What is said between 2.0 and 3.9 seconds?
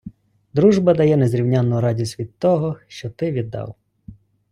від того, що ти віддав.